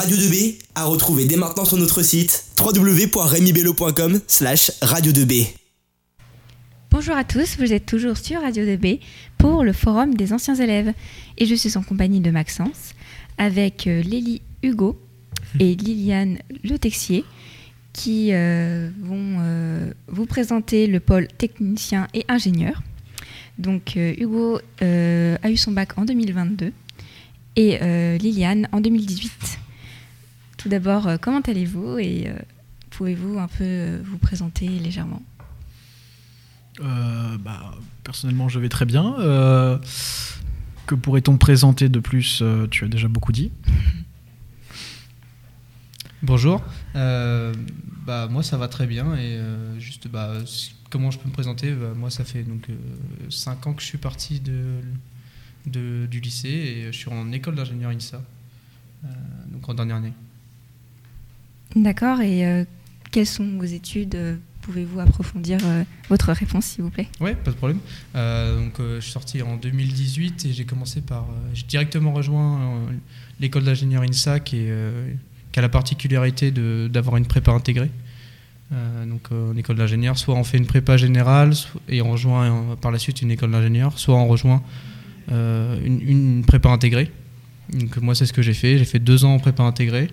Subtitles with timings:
[0.00, 5.48] Radio 2B à retrouver dès maintenant sur notre site www.remibello.com slash radio 2B.
[6.90, 9.00] Bonjour à tous, vous êtes toujours sur Radio 2B
[9.36, 10.94] pour le forum des anciens élèves.
[11.36, 12.94] Et je suis en compagnie de Maxence
[13.36, 14.98] avec euh, Lélie Hugo
[15.60, 17.26] et Liliane Le Texier
[17.92, 22.82] qui euh, vont euh, vous présenter le pôle technicien et ingénieur.
[23.58, 26.72] Donc Hugo a eu son bac en 2022
[27.56, 27.78] et
[28.18, 29.59] Liliane en 2018.
[30.60, 32.30] Tout d'abord, comment allez-vous et
[32.90, 35.22] pouvez-vous un peu vous présenter légèrement?
[36.78, 37.72] Bah,
[38.04, 39.14] Personnellement, je vais très bien.
[40.86, 43.50] que pourrait-on présenter de plus Tu as déjà beaucoup dit.
[46.22, 46.62] Bonjour,
[46.96, 47.54] euh,
[48.04, 50.34] bah, moi ça va très bien et euh, juste bah,
[50.90, 51.72] comment je peux me présenter?
[51.72, 52.66] Bah, Moi ça fait donc
[53.30, 54.80] 5 euh, ans que je suis parti de,
[55.64, 58.20] de, du lycée et je suis en école d'ingénieur INSA,
[59.50, 60.12] donc en dernière année.
[61.76, 62.66] D'accord, et
[63.10, 65.58] quelles sont vos études Pouvez-vous approfondir
[66.10, 67.08] votre réponse s'il vous plaît?
[67.20, 67.78] Oui, pas de problème.
[68.14, 71.26] donc je suis sorti en 2018 et j'ai commencé par...
[71.54, 72.78] j'ai directement rejoint
[73.40, 77.90] l'école d'ingénieur INSA qui a la particularité d'avoir une prépa intégrée.
[78.72, 81.52] Euh, donc euh, en école d'ingénieur, soit on fait une prépa générale
[81.88, 84.62] et on rejoint euh, par la suite une école d'ingénieur, soit on rejoint
[85.28, 87.10] une, une, prépa intégrée.
[87.72, 90.08] Donc moi c'est ce que j'ai fait, j'ai fait deux ans en prépa intégrée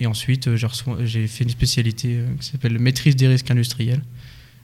[0.00, 0.56] et ensuite
[1.04, 4.02] j'ai fait une spécialité qui s'appelle maîtrise des risques industriels.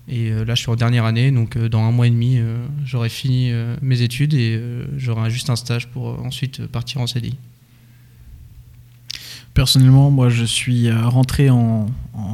[0.09, 2.41] Et là je suis en dernière année, donc dans un mois et demi
[2.85, 4.61] j'aurai fini mes études et
[4.97, 7.37] j'aurai juste un stage pour ensuite partir en CDI.
[9.57, 11.87] Personnellement, moi, je suis euh, rentré en,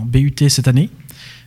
[0.07, 0.91] BUT cette année.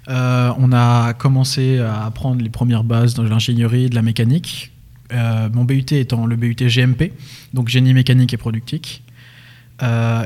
[0.08, 4.72] Euh, on a commencé à apprendre les premières bases de l'ingénierie, de la mécanique.
[5.11, 7.11] Euh, mon BUT étant le BUT GMP,
[7.53, 9.03] donc génie mécanique et productique.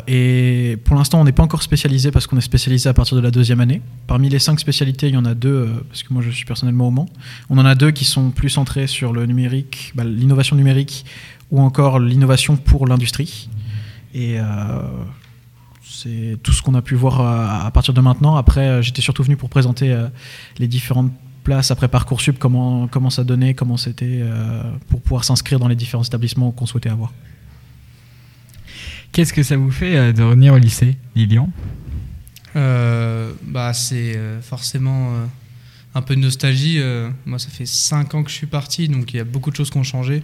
[0.08, 3.22] Et pour l'instant, on n'est pas encore spécialisé parce qu'on est spécialisé à partir de
[3.22, 3.82] la deuxième année.
[4.08, 6.88] Parmi les cinq spécialités, il y en a deux, parce que moi je suis personnellement
[6.88, 7.10] au Mans.
[7.50, 11.06] On en a deux qui sont plus centrés sur le numérique, bah, l'innovation numérique
[11.52, 13.50] ou encore l'innovation pour l'industrie.
[14.14, 14.38] Et
[16.00, 18.36] c'est tout ce qu'on a pu voir euh, à, partir de maintenant.
[18.36, 20.08] Après, euh, j'étais surtout venu pour présenter euh,
[20.58, 21.12] les différentes
[21.44, 24.22] places après Parcoursup, comment, comment ça donnait, comment c'était,
[24.90, 27.14] pour pouvoir s'inscrire dans les différents établissements qu'on souhaitait avoir.
[29.12, 31.50] Qu'est-ce que ça vous fait de revenir au lycée, Lilian?
[32.56, 35.14] Bah, C'est forcément
[35.96, 36.80] un peu de nostalgie.
[37.26, 39.56] moi, ça fait 5 ans que je suis parti, donc il y a beaucoup de
[39.56, 40.24] choses qui ont changé.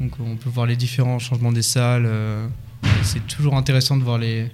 [0.00, 2.08] Donc on peut voir les différents changements des salles.
[3.02, 4.50] c'est toujours intéressant de voir les,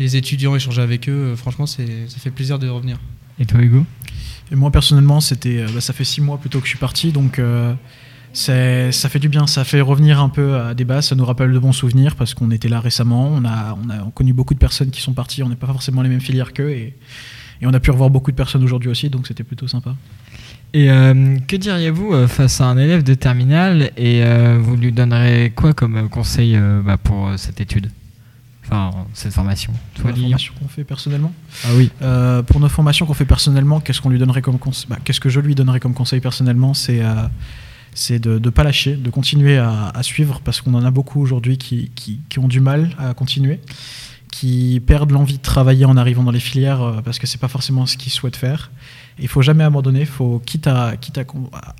[0.00, 1.12] les étudiants, échanger avec eux.
[1.12, 1.82] Euh, franchement, ça
[2.18, 2.98] fait plaisir de revenir.
[3.38, 3.84] Et toi, Hugo?
[4.50, 7.12] Et moi, personnellement, c'était, euh, bah, ça fait six mois plutôt que je suis parti,
[7.12, 7.74] donc euh,
[8.32, 9.46] ça fait du bien.
[9.46, 11.08] Ça fait revenir un peu à des bases.
[11.08, 13.28] Ça nous rappelle de bons souvenirs parce qu'on était là récemment.
[13.28, 15.42] On a, on a connu beaucoup de personnes qui sont parties.
[15.42, 16.96] On n'est pas forcément les mêmes filières qu'eux et,
[17.62, 19.94] et, on a pu revoir beaucoup de personnes aujourd'hui aussi, donc c'était plutôt sympa.
[20.72, 24.22] Et que diriez-vous face à un élève de terminale et
[24.58, 27.90] vous lui donnerez quoi comme conseil bah, pour cette étude?
[29.14, 29.72] Cette formation?
[29.94, 31.32] Toi, La formation qu'on fait personnellement?
[31.64, 31.90] Ah oui.
[32.02, 35.20] Euh, pour nos formations qu'on fait personnellement, qu'est-ce qu'on lui donnerait comme conseil bah, Qu'est-ce
[35.20, 36.74] que je lui donnerais comme conseil personnellement?
[36.74, 37.14] C'est euh,
[37.94, 41.58] c'est de ne pas lâcher, de continuer à, suivre, parce qu'on en a beaucoup aujourd'hui
[41.58, 43.60] qui, qui, qui, ont du mal à continuer,
[44.30, 47.48] qui perdent l'envie de travailler en arrivant dans les filières euh, parce que c'est pas
[47.48, 48.70] forcément ce qu'ils souhaitent faire.
[49.18, 50.04] Il faut jamais abandonner.
[50.04, 51.24] Faut quitte à quitte à,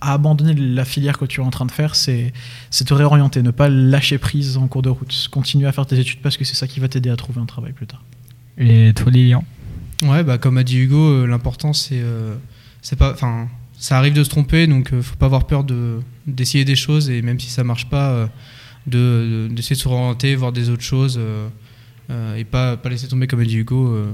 [0.00, 2.32] abandonner la filière que tu es en train de faire, c'est
[2.70, 5.28] c'est te réorienter, ne pas lâcher prise en cours de route.
[5.30, 7.46] Continuer à faire tes études parce que c'est ça qui va t'aider à trouver un
[7.46, 8.02] travail plus tard.
[8.58, 9.44] Et toi, Lilian?
[10.02, 12.34] Ouais, bah comme a dit Hugo, euh, l'important c'est euh,
[12.82, 13.48] c'est pas, enfin,
[13.80, 17.22] ça arrive de se tromper, donc faut pas avoir peur de d'essayer des choses et
[17.22, 18.30] même si ça marche pas,
[18.86, 21.18] de d'essayer de se réorienter, voir des autres choses.
[22.10, 23.94] Euh, et pas, pas laisser tomber comme a dit Hugo.
[23.94, 24.12] Euh,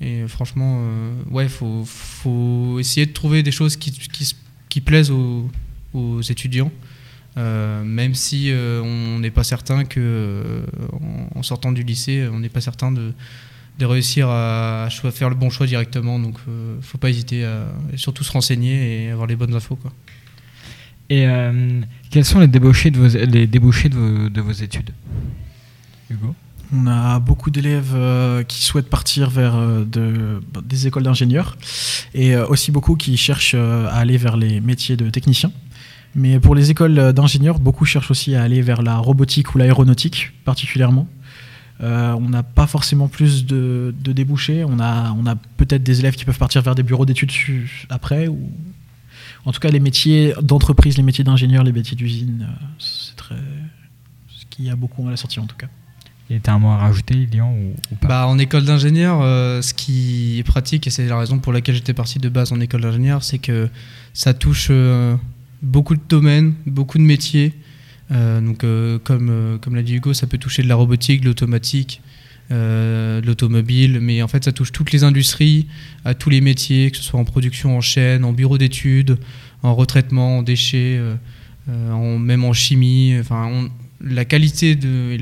[0.00, 4.34] et franchement, euh, ouais, faut, faut essayer de trouver des choses qui, qui,
[4.68, 5.50] qui plaisent aux,
[5.92, 6.72] aux étudiants.
[7.36, 10.64] même si on n'est pas certain que
[11.34, 13.12] en, sortant du lycée, on n'est pas certain de,
[13.78, 16.18] de réussir à, faire le bon choix directement.
[16.18, 17.66] Donc, ne faut pas hésiter à
[17.96, 19.76] surtout se renseigner et avoir les bonnes infos.
[19.76, 19.92] Quoi.
[21.10, 21.26] Et
[22.10, 24.90] quels sont les débouchés de vos, les débouchés de vos, de vos études,
[26.10, 26.34] Hugo?
[26.72, 29.84] On a beaucoup d'élèves euh, qui souhaitent partir vers euh,
[30.64, 31.56] des écoles d'ingénieurs
[32.14, 35.52] et euh, aussi beaucoup qui cherchent à aller vers les métiers de techniciens.
[36.14, 40.32] Mais pour les écoles d'ingénieurs, beaucoup cherchent aussi à aller vers la robotique ou l'aéronautique
[40.44, 41.08] particulièrement.
[41.80, 44.64] On n'a pas forcément plus de, débouchés.
[44.64, 47.32] On a, on a peut-être des élèves qui peuvent partir vers des bureaux d'études
[47.90, 48.28] après.
[48.28, 48.50] Ou...
[49.44, 52.48] En tout cas, les métiers d'entreprise, les métiers d'ingénieur, les métiers d'usine,
[52.78, 53.36] c'est très...
[54.28, 55.68] ce qui a beaucoup à la sortie en tout cas.
[56.30, 58.08] Il était un mot à rajouter, Lilian, ou, ou pas?
[58.08, 61.74] Bah, en école d'ingénieur, euh, ce qui est pratique, et c'est la raison pour laquelle
[61.74, 63.68] j'étais parti de base en école d'ingénieur, c'est que
[64.14, 65.16] ça touche euh,
[65.60, 67.52] beaucoup de domaines, beaucoup de métiers.
[68.12, 71.20] Euh, donc, euh, comme, euh, comme l'a dit Hugo, ça peut toucher de la robotique,
[71.22, 72.02] de l'automatique,
[72.50, 75.66] euh, l'automobile, mais en fait, ça touche toutes les industries,
[76.04, 79.16] à tous les métiers, que ce soit en production, en chaîne, en bureau d'études,
[79.62, 81.00] en retraitement, en déchets,
[81.68, 83.16] en- même en chimie.
[83.18, 83.70] Enfin,
[84.02, 85.16] la qualité de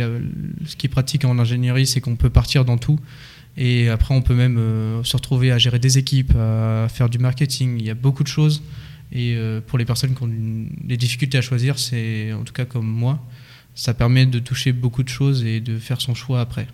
[0.67, 2.99] ce qui est pratique en ingénierie, c'est qu'on peut partir dans tout.
[3.56, 4.58] Et après, on peut même
[5.05, 7.76] se retrouver à gérer des équipes, à faire du marketing.
[7.78, 8.62] Il y a beaucoup de choses.
[9.12, 12.64] Et euh, pour les personnes qui ont des difficultés à choisir, c'est en tout cas
[12.64, 13.23] comme moi,
[13.75, 16.67] ça permet de toucher beaucoup de choses et de faire son choix après.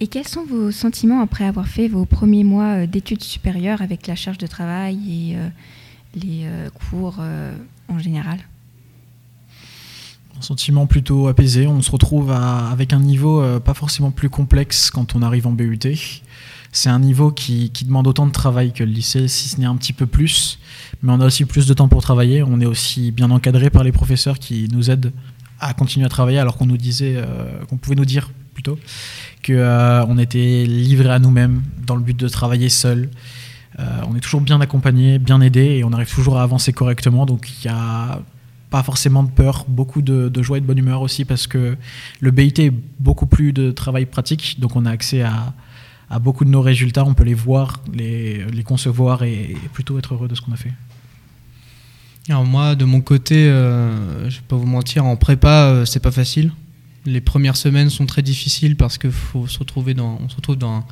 [0.00, 4.06] Et quels sont vos sentiments après avoir fait vos premiers mois euh, d'études supérieures avec
[4.06, 5.48] la charge de travail et euh,
[6.14, 7.54] les euh, cours euh,
[7.88, 8.38] en général?
[10.38, 11.66] Un sentiment plutôt apaisé.
[11.66, 15.46] On se retrouve à- avec un niveau euh, pas forcément plus complexe quand on arrive
[15.46, 15.78] en BUT.
[16.72, 19.76] C'est un niveau qui, demande autant de travail que le lycée, si ce n'est un
[19.76, 20.58] petit peu plus.
[21.02, 22.42] Mais on a aussi plus de temps pour travailler.
[22.42, 25.12] On est aussi bien encadré par les professeurs qui nous aident
[25.60, 28.78] à continuer à travailler, alors qu'on nous disait, euh, qu'on pouvait nous dire plutôt
[29.42, 33.08] que euh, était livré à nous-mêmes dans le but de travailler seul.
[33.78, 37.26] Euh, on est toujours bien accompagné, bien aidé, et on arrive toujours à avancer correctement.
[37.26, 38.20] Donc il y a
[38.70, 41.76] pas forcément de peur, beaucoup de, de joie et de bonne humeur aussi parce que
[42.20, 45.54] le BIT est beaucoup plus de travail pratique, donc on a accès à,
[46.08, 50.14] à beaucoup de nos résultats, on peut les voir, les, les concevoir et, plutôt être
[50.14, 50.72] heureux de ce qu'on a fait.
[52.28, 56.00] Alors moi, de mon côté, euh, je vais pas vous mentir, en prépa, euh, c'est
[56.00, 56.52] pas facile.
[57.04, 60.56] Les premières semaines sont très difficiles parce que faut se retrouver dans, on se retrouve
[60.56, 60.84] dans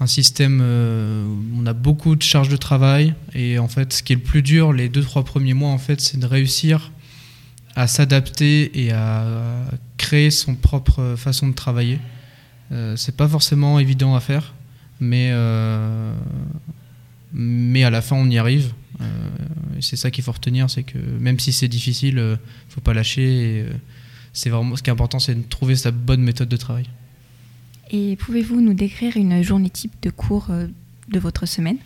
[0.00, 4.02] un, système euh, où on a beaucoup de charges de travail et en fait, ce
[4.02, 6.92] qui est le plus dur, les deux trois premiers mois, en fait, c'est de réussir
[7.74, 9.24] à s'adapter et à
[9.96, 11.98] créer son propre façon de travailler.
[12.72, 14.54] Euh, c'est pas forcément évident à faire,
[15.00, 16.12] mais euh,
[17.32, 18.72] à la fin, on y arrive.
[19.00, 19.04] Euh,
[19.80, 22.36] c'est ça qu'il faut retenir, c'est que même si c'est difficile, euh,
[22.68, 23.66] faut pas lâcher.
[24.32, 26.86] c'est ce qui est important, c'est de trouver sa bonne méthode de travail.
[27.90, 31.78] Et pouvez-vous nous décrire une journée type de cours de votre semaine?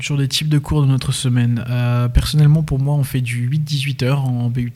[0.00, 3.48] Sur les types de cours de notre semaine, euh, personnellement pour moi on fait du
[3.48, 4.72] 8-18 heures en BUT.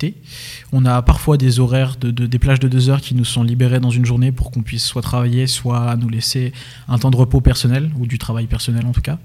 [0.72, 3.42] On a parfois des horaires, de, de- des plages de 2 heures qui nous sont
[3.42, 6.52] libérées dans une journée pour qu'on puisse soit travailler, soit nous laisser
[6.88, 9.18] un temps de repos personnel, ou du travail personnel en tout cas.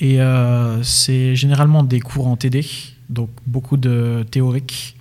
[0.00, 2.66] Et euh, c'est généralement des cours en TD,
[3.08, 4.96] donc beaucoup de théorique,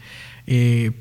[0.47, 0.91] et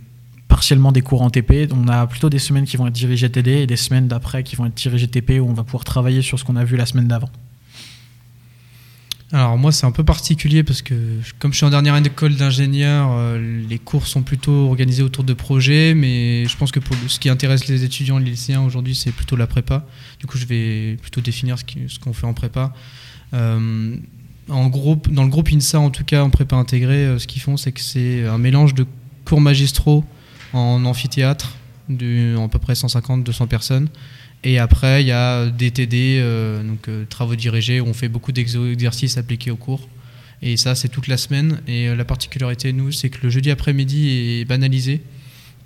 [0.49, 1.69] partiellement des cours en TP.
[1.73, 4.57] On a plutôt des semaines qui vont être dirigées TD et des semaines d'après qui
[4.57, 6.87] vont être dirigées TP où on va pouvoir travailler sur ce qu'on a vu la
[6.87, 7.31] semaine d'avant.
[9.35, 10.95] Alors moi c'est un peu particulier parce que
[11.39, 15.25] comme je suis en dernière année d'école d'ingénieur, euh, les cours sont plutôt organisés autour
[15.25, 19.11] de projets, mais je pense que ce qui intéresse les étudiants les lycéens aujourd'hui c'est
[19.11, 19.87] plutôt la prépa.
[20.21, 22.75] Du coup je vais plutôt définir ce qu'on fait en prépa.
[23.33, 23.97] Euh,
[24.51, 27.41] en groupe, dans le groupe INSA en tout cas en prépa intégrée, euh, ce qu'ils
[27.41, 28.85] font c'est que c'est un mélange de
[29.25, 30.05] cours magistraux
[30.53, 31.57] en amphithéâtre
[31.91, 33.89] à peu près 150-200 personnes.
[34.45, 38.09] Et après, il y a des TD, euh, donc euh, travaux dirigés, où on fait
[38.09, 39.89] beaucoup d'exercices appliqués au cours.
[40.43, 41.61] Et ça, c'est toute la semaine.
[41.69, 45.01] Et euh, la particularité, nous, c'est que le jeudi après-midi est banalisé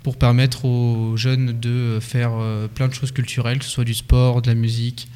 [0.03, 2.31] pour permettre aux jeunes de faire
[2.75, 5.09] plein de choses culturelles, que ce soit du sport, de la musique,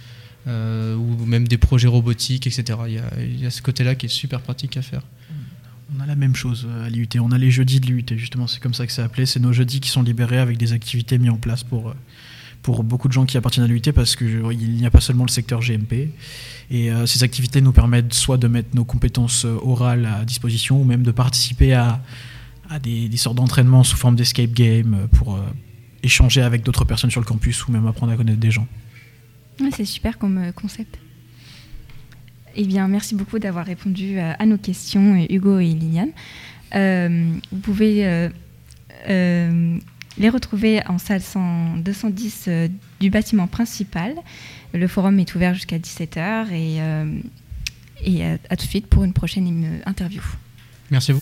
[0.48, 2.78] ou même des projets robotiques, etc.
[2.88, 5.04] Il y a, il y a ce côté-là qui est super pratique à faire.
[6.02, 7.10] A la même chose euh, à l'IUT.
[7.20, 9.28] On a les jeudis de l'IUT, justement, c'est comme ça que c'est appelé.
[9.28, 11.94] C'est nos jeudis qui sont libérés avec des activités mises en place pour, euh,
[12.64, 15.30] pour beaucoup de gens qui appartiennent à l'IUT parce qu'il n'y a pas seulement le
[15.30, 16.10] secteur GMP.
[16.72, 20.86] Et euh, ces activités nous permettent soit de mettre nos compétences orales à disposition ou
[20.86, 22.02] même de participer à,
[22.68, 25.40] à des, sortes d'entraînements sous forme d'escape game pour
[26.02, 28.68] échanger avec d'autres personnes sur le campus ou même apprendre à connaître des gens.
[29.72, 30.98] C'est super comme concept.
[32.56, 36.10] Eh bien, merci beaucoup d'avoir répondu à, à nos questions, euh, Hugo et Liliane.
[36.76, 38.30] Euh, vous pouvez euh,
[39.10, 39.78] euh,
[40.18, 42.68] les retrouver en salle 100 210 euh,
[43.00, 44.14] du bâtiment principal.
[44.74, 47.20] Le forum est ouvert jusqu'à 17h et, euh,
[48.04, 50.22] et à, à tout de suite pour une prochaine euh, interview.
[50.90, 51.22] Merci à vous.